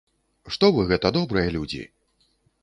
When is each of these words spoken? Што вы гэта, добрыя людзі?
Што 0.55 0.69
вы 0.77 0.85
гэта, 0.91 1.11
добрыя 1.19 1.53
людзі? 1.57 1.83